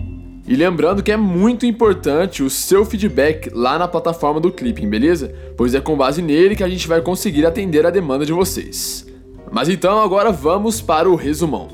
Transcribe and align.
E 0.47 0.55
lembrando 0.55 1.01
que 1.01 1.11
é 1.11 1.17
muito 1.17 1.65
importante 1.65 2.43
o 2.43 2.51
seu 2.51 2.85
feedback 2.85 3.49
lá 3.51 3.79
na 3.79 3.87
plataforma 3.87 4.39
do 4.39 4.51
Clipping, 4.51 4.87
beleza? 4.87 5.33
Pois 5.57 5.73
é 5.73 5.81
com 5.81 5.97
base 5.97 6.21
nele 6.21 6.55
que 6.55 6.63
a 6.63 6.69
gente 6.69 6.87
vai 6.87 7.01
conseguir 7.01 7.47
atender 7.47 7.83
a 7.83 7.89
demanda 7.89 8.27
de 8.27 8.31
vocês. 8.31 9.07
Mas 9.51 9.69
então 9.69 9.99
agora 9.99 10.31
vamos 10.31 10.79
para 10.79 11.09
o 11.09 11.15
resumão. 11.15 11.67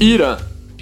Irã. 0.00 0.38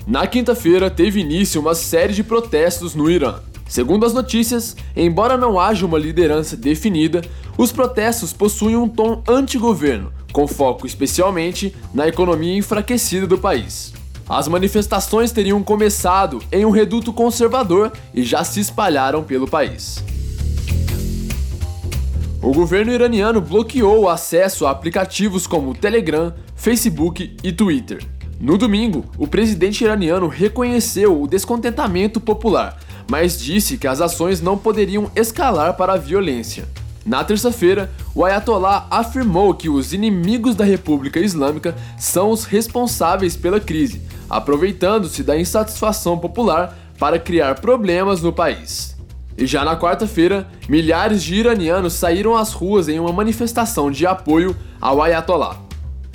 Na 0.06 0.26
quinta-feira 0.26 0.90
teve 0.90 1.20
início 1.20 1.58
uma 1.58 1.74
série 1.74 2.12
de 2.12 2.22
protestos 2.22 2.94
no 2.94 3.10
Irã. 3.10 3.36
Segundo 3.66 4.04
as 4.04 4.12
notícias, 4.12 4.76
embora 4.94 5.38
não 5.38 5.58
haja 5.58 5.86
uma 5.86 5.98
liderança 5.98 6.58
definida, 6.58 7.22
os 7.56 7.72
protestos 7.72 8.34
possuem 8.34 8.76
um 8.76 8.86
tom 8.86 9.22
anti-governo, 9.26 10.12
com 10.30 10.46
foco 10.46 10.86
especialmente 10.86 11.74
na 11.94 12.06
economia 12.06 12.58
enfraquecida 12.58 13.26
do 13.26 13.38
país. 13.38 13.94
As 14.32 14.48
manifestações 14.48 15.30
teriam 15.30 15.62
começado 15.62 16.42
em 16.50 16.64
um 16.64 16.70
reduto 16.70 17.12
conservador 17.12 17.92
e 18.14 18.22
já 18.22 18.42
se 18.42 18.60
espalharam 18.60 19.22
pelo 19.22 19.46
país. 19.46 20.02
O 22.40 22.50
governo 22.50 22.94
iraniano 22.94 23.42
bloqueou 23.42 24.04
o 24.04 24.08
acesso 24.08 24.64
a 24.64 24.70
aplicativos 24.70 25.46
como 25.46 25.74
Telegram, 25.74 26.32
Facebook 26.56 27.36
e 27.44 27.52
Twitter. 27.52 28.02
No 28.40 28.56
domingo, 28.56 29.04
o 29.18 29.26
presidente 29.26 29.84
iraniano 29.84 30.28
reconheceu 30.28 31.20
o 31.20 31.28
descontentamento 31.28 32.18
popular, 32.18 32.78
mas 33.10 33.38
disse 33.38 33.76
que 33.76 33.86
as 33.86 34.00
ações 34.00 34.40
não 34.40 34.56
poderiam 34.56 35.10
escalar 35.14 35.76
para 35.76 35.92
a 35.92 35.98
violência. 35.98 36.66
Na 37.04 37.24
terça-feira, 37.24 37.90
o 38.14 38.24
Ayatollah 38.24 38.86
afirmou 38.88 39.52
que 39.54 39.68
os 39.68 39.92
inimigos 39.92 40.54
da 40.54 40.64
República 40.64 41.18
Islâmica 41.18 41.76
são 41.98 42.30
os 42.30 42.44
responsáveis 42.44 43.36
pela 43.36 43.58
crise, 43.58 44.00
aproveitando-se 44.32 45.22
da 45.22 45.38
insatisfação 45.38 46.16
popular 46.16 46.74
para 46.98 47.18
criar 47.18 47.60
problemas 47.60 48.22
no 48.22 48.32
país. 48.32 48.96
E 49.36 49.46
já 49.46 49.62
na 49.62 49.76
quarta-feira, 49.76 50.48
milhares 50.66 51.22
de 51.22 51.34
iranianos 51.34 51.92
saíram 51.92 52.34
às 52.34 52.54
ruas 52.54 52.88
em 52.88 52.98
uma 52.98 53.12
manifestação 53.12 53.90
de 53.90 54.06
apoio 54.06 54.56
ao 54.80 55.02
Ayatollah. 55.02 55.58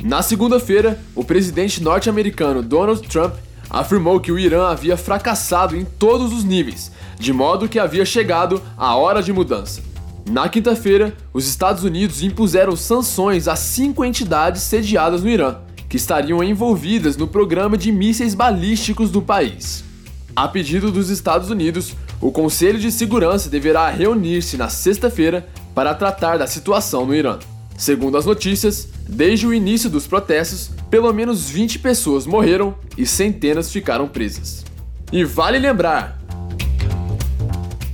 Na 0.03 0.23
segunda-feira, 0.23 0.99
o 1.13 1.23
presidente 1.23 1.81
norte-americano 1.83 2.63
Donald 2.63 3.07
Trump 3.07 3.35
afirmou 3.69 4.19
que 4.19 4.31
o 4.31 4.39
Irã 4.39 4.67
havia 4.67 4.97
fracassado 4.97 5.77
em 5.77 5.85
todos 5.85 6.33
os 6.33 6.43
níveis, 6.43 6.91
de 7.19 7.31
modo 7.31 7.69
que 7.69 7.77
havia 7.77 8.05
chegado 8.05 8.59
a 8.75 8.95
hora 8.95 9.21
de 9.21 9.31
mudança. 9.31 9.83
Na 10.27 10.49
quinta-feira, 10.49 11.15
os 11.31 11.47
Estados 11.47 11.83
Unidos 11.83 12.23
impuseram 12.23 12.75
sanções 12.75 13.47
a 13.47 13.55
cinco 13.55 14.03
entidades 14.03 14.63
sediadas 14.63 15.21
no 15.21 15.29
Irã, 15.29 15.57
que 15.89 15.97
estariam 15.97 16.43
envolvidas 16.43 17.15
no 17.15 17.27
programa 17.27 17.77
de 17.77 17.91
mísseis 17.91 18.33
balísticos 18.33 19.09
do 19.09 19.21
país. 19.21 19.83
A 20.35 20.47
pedido 20.47 20.91
dos 20.91 21.09
Estados 21.09 21.49
Unidos, 21.49 21.95
o 22.21 22.31
Conselho 22.31 22.79
de 22.79 22.91
Segurança 22.91 23.49
deverá 23.49 23.89
reunir-se 23.89 24.57
na 24.57 24.69
sexta-feira 24.69 25.47
para 25.73 25.93
tratar 25.93 26.37
da 26.37 26.47
situação 26.47 27.05
no 27.05 27.15
Irã. 27.15 27.39
Segundo 27.77 28.17
as 28.17 28.25
notícias, 28.25 28.87
desde 29.07 29.47
o 29.47 29.53
início 29.53 29.89
dos 29.89 30.07
protestos, 30.07 30.71
pelo 30.89 31.13
menos 31.13 31.49
20 31.49 31.79
pessoas 31.79 32.25
morreram 32.25 32.75
e 32.97 33.05
centenas 33.05 33.71
ficaram 33.71 34.07
presas. 34.07 34.65
E 35.11 35.23
vale 35.23 35.59
lembrar 35.59 36.17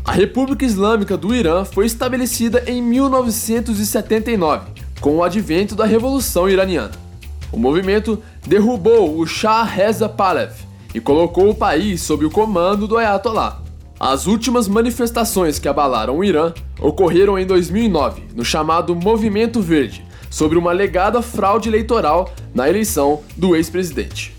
a 0.05 0.11
República 0.11 0.65
Islâmica 0.65 1.15
do 1.15 1.33
Irã 1.33 1.63
foi 1.63 1.85
estabelecida 1.85 2.63
em 2.67 2.81
1979, 2.81 4.71
com 4.99 5.15
o 5.15 5.23
advento 5.23 5.75
da 5.75 5.85
Revolução 5.85 6.49
Iraniana. 6.49 7.02
O 7.53 7.59
movimento 7.59 8.21
derrubou 8.47 9.17
o 9.17 9.27
Shah 9.27 9.63
Reza 9.63 10.09
Pahlavi 10.09 10.65
e 10.93 10.99
colocou 10.99 11.51
o 11.51 11.55
país 11.55 12.01
sob 12.01 12.25
o 12.25 12.31
comando 12.31 12.87
do 12.87 12.97
Ayatollah. 12.97 13.61
As 13.99 14.25
últimas 14.25 14.67
manifestações 14.67 15.59
que 15.59 15.67
abalaram 15.67 16.17
o 16.17 16.23
Irã 16.23 16.51
ocorreram 16.81 17.37
em 17.37 17.45
2009, 17.45 18.23
no 18.35 18.43
chamado 18.43 18.95
Movimento 18.95 19.61
Verde, 19.61 20.03
sobre 20.31 20.57
uma 20.57 20.71
alegada 20.71 21.21
fraude 21.21 21.69
eleitoral 21.69 22.33
na 22.55 22.67
eleição 22.67 23.21
do 23.37 23.55
ex-presidente. 23.55 24.35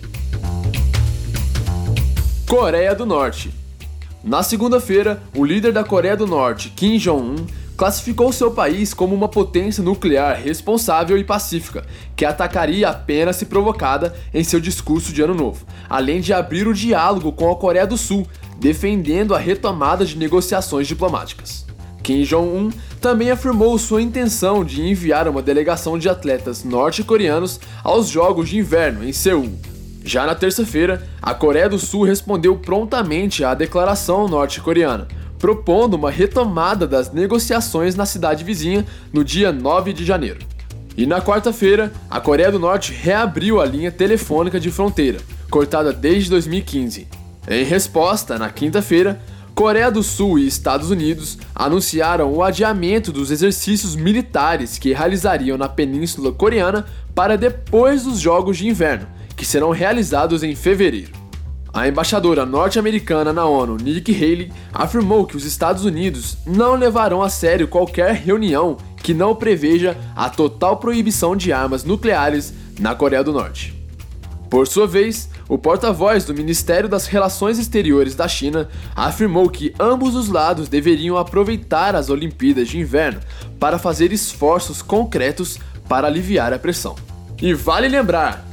Coreia 2.45 2.93
do 2.93 3.05
Norte 3.05 3.51
na 4.25 4.41
segunda-feira, 4.41 5.21
o 5.37 5.45
líder 5.45 5.71
da 5.71 5.83
Coreia 5.83 6.17
do 6.17 6.25
Norte, 6.25 6.71
Kim 6.75 6.97
Jong-un, 6.97 7.45
classificou 7.75 8.31
seu 8.31 8.51
país 8.51 8.93
como 8.93 9.13
uma 9.13 9.27
potência 9.27 9.83
nuclear 9.83 10.41
responsável 10.41 11.17
e 11.17 11.23
pacífica, 11.23 11.85
que 12.15 12.25
atacaria 12.25 12.89
apenas 12.89 13.35
se 13.35 13.45
provocada 13.45 14.15
em 14.33 14.43
seu 14.43 14.59
discurso 14.59 15.11
de 15.11 15.21
Ano 15.21 15.35
Novo, 15.35 15.65
além 15.89 16.21
de 16.21 16.33
abrir 16.33 16.67
o 16.67 16.73
diálogo 16.73 17.31
com 17.31 17.51
a 17.51 17.55
Coreia 17.55 17.85
do 17.85 17.97
Sul, 17.97 18.27
defendendo 18.57 19.35
a 19.35 19.37
retomada 19.37 20.05
de 20.05 20.17
negociações 20.17 20.87
diplomáticas. 20.87 21.65
Kim 22.01 22.23
Jong-un 22.23 22.69
também 23.01 23.31
afirmou 23.31 23.77
sua 23.77 24.01
intenção 24.01 24.63
de 24.63 24.81
enviar 24.81 25.27
uma 25.27 25.41
delegação 25.41 25.97
de 25.97 26.07
atletas 26.07 26.63
norte-coreanos 26.63 27.59
aos 27.83 28.07
Jogos 28.09 28.49
de 28.49 28.59
Inverno 28.59 29.03
em 29.03 29.11
Seul, 29.11 29.51
já 30.05 30.23
na 30.23 30.35
terça-feira, 30.35 31.01
a 31.19 31.33
Coreia 31.33 31.67
do 31.67 31.79
Sul 31.79 32.03
respondeu 32.03 32.55
prontamente 32.55 33.43
à 33.43 33.55
declaração 33.55 34.27
norte-coreana, 34.27 35.07
propondo 35.39 35.95
uma 35.95 36.11
retomada 36.11 36.87
das 36.87 37.11
negociações 37.11 37.95
na 37.95 38.05
cidade 38.05 38.43
vizinha 38.43 38.85
no 39.11 39.23
dia 39.23 39.51
9 39.51 39.93
de 39.93 40.05
janeiro. 40.05 40.39
E 40.97 41.05
na 41.05 41.21
quarta-feira, 41.21 41.91
a 42.09 42.21
Coreia 42.21 42.51
do 42.51 42.59
Norte 42.59 42.93
reabriu 42.93 43.59
a 43.59 43.65
linha 43.65 43.91
telefônica 43.91 44.59
de 44.59 44.71
fronteira, 44.71 45.19
cortada 45.49 45.91
desde 45.91 46.29
2015. 46.29 47.07
Em 47.47 47.63
resposta, 47.63 48.39
na 48.39 48.49
quinta-feira, 48.49 49.19
Coreia 49.53 49.89
do 49.89 50.03
Sul 50.03 50.39
e 50.39 50.47
Estados 50.47 50.91
Unidos 50.91 51.37
anunciaram 51.53 52.33
o 52.33 52.43
adiamento 52.43 53.11
dos 53.11 53.31
exercícios 53.31 53.95
militares 53.95 54.77
que 54.77 54.93
realizariam 54.93 55.57
na 55.57 55.69
Península 55.69 56.31
Coreana 56.33 56.85
para 57.13 57.37
depois 57.37 58.03
dos 58.03 58.19
Jogos 58.19 58.57
de 58.57 58.67
Inverno, 58.67 59.07
que 59.35 59.45
serão 59.45 59.71
realizados 59.71 60.43
em 60.43 60.55
fevereiro. 60.55 61.24
A 61.75 61.89
embaixadora 61.89 62.45
norte-americana 62.45 63.33
na 63.33 63.45
ONU, 63.45 63.75
Nikki 63.75 64.15
Haley, 64.15 64.49
afirmou 64.73 65.25
que 65.25 65.35
os 65.35 65.43
Estados 65.43 65.83
Unidos 65.83 66.37
não 66.45 66.73
levarão 66.75 67.21
a 67.21 67.27
sério 67.27 67.67
qualquer 67.67 68.13
reunião 68.15 68.77
que 69.03 69.13
não 69.13 69.35
preveja 69.35 69.97
a 70.15 70.29
total 70.29 70.77
proibição 70.77 71.35
de 71.35 71.51
armas 71.51 71.83
nucleares 71.83 72.53
na 72.79 72.95
Coreia 72.95 73.21
do 73.21 73.33
Norte. 73.33 73.75
Por 74.49 74.65
sua 74.69 74.87
vez, 74.87 75.29
o 75.49 75.57
porta-voz 75.57 76.23
do 76.23 76.33
Ministério 76.33 76.87
das 76.87 77.07
Relações 77.07 77.59
Exteriores 77.59 78.15
da 78.15 78.25
China 78.25 78.69
afirmou 78.95 79.49
que 79.49 79.75
ambos 79.77 80.15
os 80.15 80.29
lados 80.29 80.69
deveriam 80.69 81.17
aproveitar 81.17 81.93
as 81.93 82.09
Olimpíadas 82.09 82.69
de 82.69 82.79
Inverno 82.79 83.19
para 83.59 83.77
fazer 83.77 84.13
esforços 84.13 84.81
concretos 84.81 85.59
para 85.89 86.07
aliviar 86.07 86.53
a 86.53 86.59
pressão. 86.59 86.95
E 87.41 87.53
vale 87.53 87.89
lembrar 87.89 88.45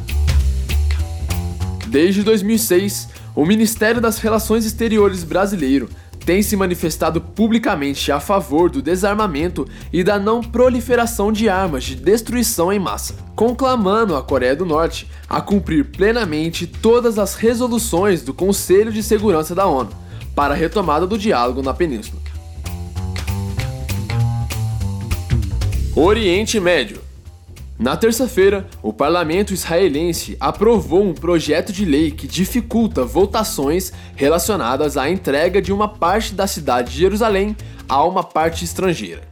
Desde 1.92 2.22
2006, 2.22 3.10
o 3.36 3.44
Ministério 3.44 4.00
das 4.00 4.16
Relações 4.16 4.64
Exteriores 4.64 5.24
brasileiro 5.24 5.90
tem 6.24 6.42
se 6.42 6.56
manifestado 6.56 7.20
publicamente 7.20 8.10
a 8.10 8.18
favor 8.18 8.70
do 8.70 8.80
desarmamento 8.80 9.68
e 9.92 10.02
da 10.02 10.18
não 10.18 10.40
proliferação 10.40 11.30
de 11.30 11.50
armas 11.50 11.84
de 11.84 11.94
destruição 11.94 12.72
em 12.72 12.78
massa, 12.78 13.14
conclamando 13.36 14.16
a 14.16 14.22
Coreia 14.22 14.56
do 14.56 14.64
Norte 14.64 15.06
a 15.28 15.42
cumprir 15.42 15.84
plenamente 15.90 16.66
todas 16.66 17.18
as 17.18 17.34
resoluções 17.34 18.22
do 18.22 18.32
Conselho 18.32 18.90
de 18.90 19.02
Segurança 19.02 19.54
da 19.54 19.66
ONU 19.66 19.90
para 20.34 20.54
a 20.54 20.56
retomada 20.56 21.06
do 21.06 21.18
diálogo 21.18 21.60
na 21.60 21.74
península. 21.74 22.22
Oriente 25.94 26.58
Médio 26.58 27.11
na 27.82 27.96
terça-feira, 27.96 28.68
o 28.80 28.92
parlamento 28.92 29.52
israelense 29.52 30.36
aprovou 30.38 31.02
um 31.02 31.12
projeto 31.12 31.72
de 31.72 31.84
lei 31.84 32.12
que 32.12 32.28
dificulta 32.28 33.04
votações 33.04 33.92
relacionadas 34.14 34.96
à 34.96 35.10
entrega 35.10 35.60
de 35.60 35.72
uma 35.72 35.88
parte 35.88 36.32
da 36.32 36.46
cidade 36.46 36.92
de 36.92 36.98
Jerusalém 36.98 37.56
a 37.88 38.04
uma 38.04 38.22
parte 38.22 38.64
estrangeira. 38.64 39.22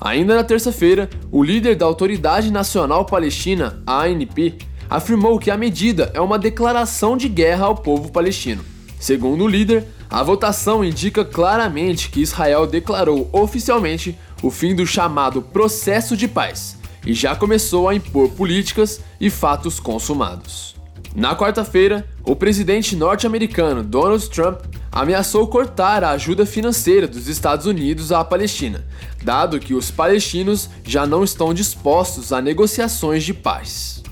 Ainda 0.00 0.34
na 0.34 0.42
terça-feira, 0.42 1.10
o 1.30 1.42
líder 1.44 1.76
da 1.76 1.84
Autoridade 1.84 2.50
Nacional 2.50 3.04
Palestina, 3.04 3.82
ANP, 3.86 4.56
afirmou 4.88 5.38
que 5.38 5.50
a 5.50 5.58
medida 5.58 6.10
é 6.14 6.20
uma 6.20 6.38
declaração 6.38 7.14
de 7.14 7.28
guerra 7.28 7.66
ao 7.66 7.74
povo 7.74 8.10
palestino. 8.10 8.64
Segundo 8.98 9.44
o 9.44 9.48
líder, 9.48 9.86
A 10.10 10.22
votação 10.22 10.82
indica 10.82 11.22
claramente 11.22 12.08
que 12.08 12.22
Israel 12.22 12.66
declarou 12.66 13.28
oficialmente 13.30 14.18
o 14.42 14.50
fim 14.50 14.74
do 14.74 14.86
chamado 14.86 15.42
processo 15.42 16.16
de 16.16 16.26
paz 16.26 16.77
e 17.08 17.14
já 17.14 17.34
começou 17.34 17.88
a 17.88 17.94
impor 17.94 18.28
políticas 18.28 19.00
e 19.18 19.30
fatos 19.30 19.80
consumados. 19.80 20.76
Na 21.16 21.34
quarta-feira, 21.34 22.06
o 22.22 22.36
presidente 22.36 22.94
norte-americano 22.94 23.82
Donald 23.82 24.28
Trump 24.28 24.60
ameaçou 24.92 25.46
cortar 25.46 26.04
a 26.04 26.10
ajuda 26.10 26.44
financeira 26.44 27.08
dos 27.08 27.26
Estados 27.26 27.64
Unidos 27.64 28.12
à 28.12 28.22
Palestina, 28.22 28.84
dado 29.24 29.58
que 29.58 29.72
os 29.72 29.90
palestinos 29.90 30.68
já 30.84 31.06
não 31.06 31.24
estão 31.24 31.54
dispostos 31.54 32.30
a 32.30 32.42
negociações 32.42 33.24
de 33.24 33.32
paz. 33.32 34.02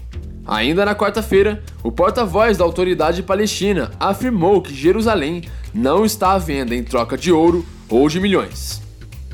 Ainda 0.47 0.87
na 0.87 0.95
quarta-feira, 0.95 1.63
o 1.83 1.93
porta-voz 1.93 2.57
da 2.57 2.65
autoridade 2.65 3.23
palestina 3.23 3.91
afirmou 4.01 4.63
que 4.63 4.75
Jerusalém 4.75 5.43
não 5.75 6.07
está 6.07 6.33
à 6.33 6.39
venda 6.39 6.75
em 6.75 6.83
troca 6.83 7.19
de 7.19 7.31
ouro 7.31 7.67
ou 7.91 8.09
de 8.09 8.19
milhões. 8.19 8.81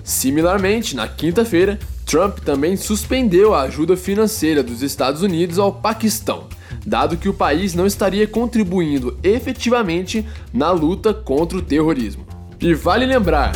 Similarmente, 0.02 0.96
na 0.96 1.06
quinta-feira, 1.06 1.78
Trump 2.12 2.40
também 2.40 2.76
suspendeu 2.76 3.54
a 3.54 3.62
ajuda 3.62 3.96
financeira 3.96 4.62
dos 4.62 4.82
Estados 4.82 5.22
Unidos 5.22 5.58
ao 5.58 5.72
Paquistão, 5.72 6.46
dado 6.84 7.16
que 7.16 7.26
o 7.26 7.32
país 7.32 7.72
não 7.72 7.86
estaria 7.86 8.26
contribuindo 8.26 9.16
efetivamente 9.22 10.22
na 10.52 10.70
luta 10.72 11.14
contra 11.14 11.56
o 11.56 11.62
terrorismo. 11.62 12.26
E 12.60 12.74
vale 12.74 13.06
lembrar, 13.06 13.52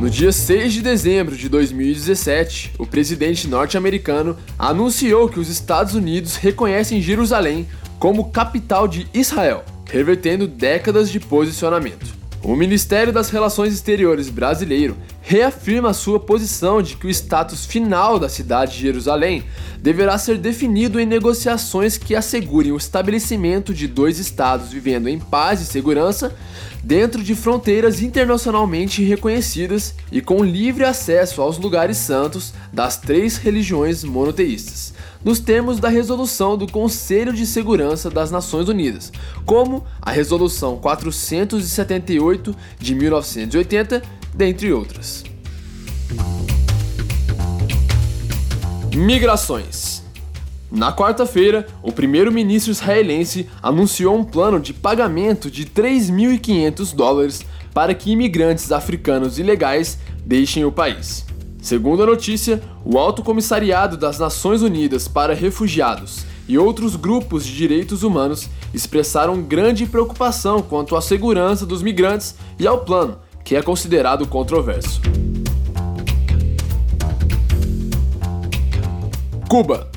no 0.00 0.08
dia 0.08 0.32
6 0.32 0.72
de 0.72 0.80
dezembro 0.80 1.36
de 1.36 1.50
2017, 1.50 2.72
o 2.78 2.86
presidente 2.86 3.46
norte-americano 3.46 4.34
anunciou 4.58 5.28
que 5.28 5.38
os 5.38 5.50
Estados 5.50 5.94
Unidos 5.94 6.36
reconhecem 6.36 7.02
Jerusalém 7.02 7.68
como 7.98 8.30
capital 8.30 8.88
de 8.88 9.06
Israel, 9.12 9.62
revertendo 9.90 10.48
décadas 10.48 11.10
de 11.10 11.20
posicionamento. 11.20 12.23
O 12.44 12.54
Ministério 12.54 13.10
das 13.10 13.30
Relações 13.30 13.72
Exteriores 13.72 14.28
brasileiro 14.28 14.98
reafirma 15.22 15.94
sua 15.94 16.20
posição 16.20 16.82
de 16.82 16.94
que 16.94 17.06
o 17.06 17.10
status 17.10 17.64
final 17.64 18.18
da 18.18 18.28
cidade 18.28 18.74
de 18.74 18.82
Jerusalém 18.82 19.44
deverá 19.78 20.18
ser 20.18 20.36
definido 20.36 21.00
em 21.00 21.06
negociações 21.06 21.96
que 21.96 22.14
assegurem 22.14 22.70
o 22.70 22.76
estabelecimento 22.76 23.72
de 23.72 23.88
dois 23.88 24.18
estados 24.18 24.70
vivendo 24.70 25.08
em 25.08 25.18
paz 25.18 25.62
e 25.62 25.64
segurança 25.64 26.36
dentro 26.82 27.22
de 27.22 27.34
fronteiras 27.34 28.02
internacionalmente 28.02 29.02
reconhecidas 29.02 29.94
e 30.12 30.20
com 30.20 30.44
livre 30.44 30.84
acesso 30.84 31.40
aos 31.40 31.56
lugares 31.56 31.96
santos 31.96 32.52
das 32.70 32.98
três 32.98 33.38
religiões 33.38 34.04
monoteístas 34.04 34.92
nos 35.24 35.40
termos 35.40 35.80
da 35.80 35.88
resolução 35.88 36.56
do 36.56 36.70
Conselho 36.70 37.32
de 37.32 37.46
Segurança 37.46 38.10
das 38.10 38.30
Nações 38.30 38.68
Unidas, 38.68 39.10
como 39.46 39.84
a 40.00 40.10
Resolução 40.10 40.76
478 40.76 42.54
de 42.78 42.94
1980, 42.94 44.02
dentre 44.34 44.72
outras. 44.72 45.24
Migrações. 48.94 50.04
Na 50.70 50.92
quarta-feira, 50.92 51.66
o 51.82 51.92
primeiro-ministro 51.92 52.72
israelense 52.72 53.48
anunciou 53.62 54.16
um 54.16 54.24
plano 54.24 54.58
de 54.58 54.72
pagamento 54.74 55.50
de 55.50 55.64
3.500 55.66 56.94
dólares 56.94 57.46
para 57.72 57.94
que 57.94 58.10
imigrantes 58.10 58.72
africanos 58.72 59.38
ilegais 59.38 59.98
deixem 60.24 60.64
o 60.64 60.72
país. 60.72 61.24
Segundo 61.64 62.02
a 62.02 62.06
notícia, 62.06 62.62
o 62.84 62.98
Alto 62.98 63.22
Comissariado 63.22 63.96
das 63.96 64.18
Nações 64.18 64.60
Unidas 64.60 65.08
para 65.08 65.32
Refugiados 65.32 66.26
e 66.46 66.58
outros 66.58 66.94
grupos 66.94 67.46
de 67.46 67.56
direitos 67.56 68.02
humanos 68.02 68.50
expressaram 68.74 69.40
grande 69.40 69.86
preocupação 69.86 70.60
quanto 70.60 70.94
à 70.94 71.00
segurança 71.00 71.64
dos 71.64 71.82
migrantes 71.82 72.34
e 72.58 72.66
ao 72.66 72.80
plano, 72.80 73.16
que 73.42 73.56
é 73.56 73.62
considerado 73.62 74.26
controverso. 74.26 75.00
Cuba. 79.48 79.90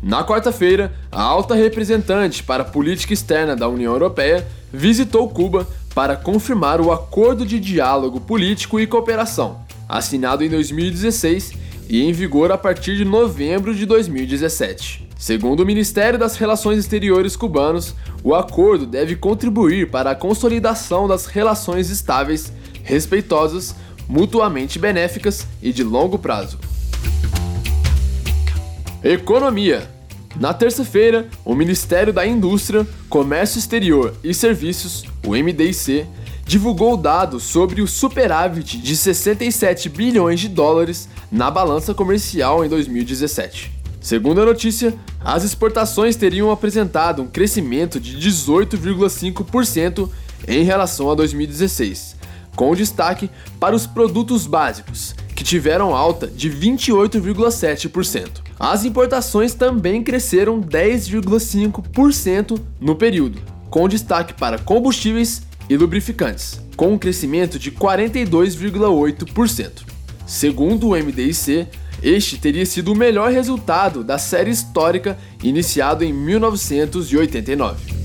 Na 0.00 0.22
quarta-feira, 0.22 0.94
a 1.10 1.20
alta 1.20 1.56
representante 1.56 2.44
para 2.44 2.62
a 2.62 2.66
política 2.66 3.12
externa 3.12 3.56
da 3.56 3.68
União 3.68 3.92
Europeia 3.92 4.46
visitou 4.72 5.28
Cuba 5.28 5.66
para 5.92 6.14
confirmar 6.14 6.80
o 6.80 6.92
acordo 6.92 7.44
de 7.44 7.58
diálogo 7.58 8.20
político 8.20 8.78
e 8.78 8.86
cooperação 8.86 9.66
assinado 9.88 10.44
em 10.44 10.48
2016 10.48 11.52
e 11.88 12.02
em 12.02 12.12
vigor 12.12 12.52
a 12.52 12.58
partir 12.58 12.96
de 12.96 13.04
novembro 13.04 13.74
de 13.74 13.86
2017. 13.86 15.08
Segundo 15.18 15.60
o 15.60 15.66
Ministério 15.66 16.18
das 16.18 16.36
Relações 16.36 16.78
Exteriores 16.78 17.34
cubanos, 17.34 17.94
o 18.22 18.34
acordo 18.34 18.86
deve 18.86 19.16
contribuir 19.16 19.90
para 19.90 20.10
a 20.10 20.14
consolidação 20.14 21.08
das 21.08 21.26
relações 21.26 21.90
estáveis, 21.90 22.52
respeitosas, 22.84 23.74
mutuamente 24.08 24.78
benéficas 24.78 25.46
e 25.62 25.72
de 25.72 25.82
longo 25.82 26.18
prazo. 26.18 26.58
Economia. 29.02 29.90
Na 30.38 30.54
terça-feira, 30.54 31.28
o 31.44 31.54
Ministério 31.54 32.12
da 32.12 32.26
Indústria, 32.26 32.86
Comércio 33.08 33.58
Exterior 33.58 34.14
e 34.22 34.32
Serviços, 34.32 35.04
o 35.26 35.30
MDIC, 35.30 36.06
divulgou 36.48 36.96
dados 36.96 37.42
sobre 37.42 37.82
o 37.82 37.86
superávit 37.86 38.78
de 38.78 38.96
67 38.96 39.90
bilhões 39.90 40.40
de 40.40 40.48
dólares 40.48 41.06
na 41.30 41.50
balança 41.50 41.92
comercial 41.92 42.64
em 42.64 42.70
2017. 42.70 43.70
Segundo 44.00 44.40
a 44.40 44.46
notícia, 44.46 44.94
as 45.22 45.44
exportações 45.44 46.16
teriam 46.16 46.50
apresentado 46.50 47.20
um 47.20 47.26
crescimento 47.26 48.00
de 48.00 48.16
18,5% 48.16 50.08
em 50.48 50.62
relação 50.62 51.10
a 51.10 51.14
2016, 51.14 52.16
com 52.56 52.74
destaque 52.74 53.28
para 53.60 53.76
os 53.76 53.86
produtos 53.86 54.46
básicos, 54.46 55.14
que 55.36 55.44
tiveram 55.44 55.94
alta 55.94 56.26
de 56.26 56.48
28,7%. 56.50 58.40
As 58.58 58.86
importações 58.86 59.52
também 59.52 60.02
cresceram 60.02 60.62
10,5% 60.62 62.58
no 62.80 62.96
período, 62.96 63.38
com 63.68 63.86
destaque 63.86 64.32
para 64.32 64.58
combustíveis 64.58 65.46
e 65.68 65.76
lubrificantes, 65.76 66.60
com 66.76 66.92
um 66.92 66.98
crescimento 66.98 67.58
de 67.58 67.72
42,8%. 67.72 69.82
Segundo 70.26 70.88
o 70.88 70.96
MDIC, 70.96 71.66
este 72.02 72.38
teria 72.38 72.64
sido 72.64 72.92
o 72.92 72.96
melhor 72.96 73.30
resultado 73.30 74.04
da 74.04 74.18
série 74.18 74.50
histórica 74.50 75.18
iniciado 75.42 76.04
em 76.04 76.12
1989. 76.12 77.98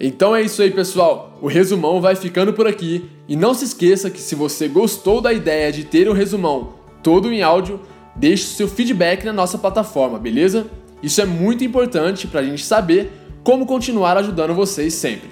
Então 0.00 0.34
é 0.34 0.42
isso 0.42 0.62
aí, 0.62 0.70
pessoal. 0.70 1.36
O 1.42 1.48
resumão 1.48 2.00
vai 2.00 2.14
ficando 2.14 2.52
por 2.52 2.66
aqui. 2.66 3.10
E 3.28 3.36
não 3.36 3.52
se 3.52 3.64
esqueça 3.64 4.08
que 4.08 4.20
se 4.20 4.34
você 4.34 4.68
gostou 4.68 5.20
da 5.20 5.32
ideia 5.32 5.72
de 5.72 5.84
ter 5.84 6.08
um 6.08 6.12
resumão 6.12 6.74
todo 7.02 7.32
em 7.32 7.42
áudio, 7.42 7.80
deixe 8.18 8.44
seu 8.44 8.68
feedback 8.68 9.24
na 9.24 9.32
nossa 9.32 9.56
plataforma, 9.56 10.18
beleza? 10.18 10.66
Isso 11.02 11.20
é 11.20 11.24
muito 11.24 11.64
importante 11.64 12.26
para 12.26 12.40
a 12.40 12.44
gente 12.44 12.64
saber 12.64 13.12
como 13.44 13.66
continuar 13.66 14.16
ajudando 14.16 14.54
vocês 14.54 14.94
sempre. 14.94 15.30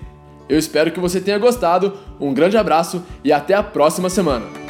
Eu 0.49 0.59
espero 0.59 0.93
que 0.93 1.00
você 1.00 1.21
tenha 1.21 1.38
gostado, 1.38 1.95
um 2.21 2.33
grande 2.33 2.57
abraço 2.57 3.02
e 3.25 3.33
até 3.33 3.55
a 3.55 3.62
próxima 3.62 4.09
semana! 4.09 4.65